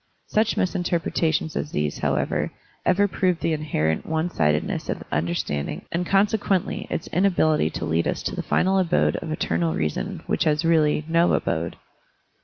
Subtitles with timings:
[0.25, 2.51] Such mis interpretations as these, however,
[2.87, 8.23] ever prove the inherent onesidedness of the understanding and consequently its inability to lead us
[8.23, 11.75] to the final abode of eternal reason which has really "no abode."